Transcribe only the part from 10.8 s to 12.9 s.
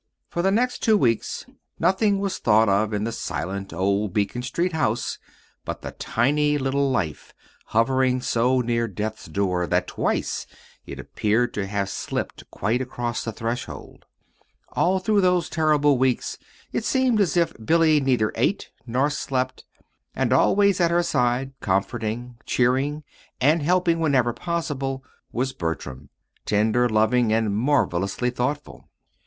it appeared to have slipped quite